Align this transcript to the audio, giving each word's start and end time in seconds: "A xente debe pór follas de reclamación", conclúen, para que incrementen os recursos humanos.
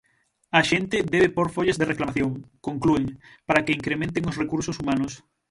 "A 0.59 0.61
xente 0.69 0.97
debe 1.13 1.33
pór 1.35 1.47
follas 1.55 1.77
de 1.79 1.89
reclamación", 1.91 2.31
conclúen, 2.67 3.05
para 3.47 3.63
que 3.65 3.75
incrementen 3.79 4.27
os 4.29 4.39
recursos 4.41 4.79
humanos. 4.81 5.11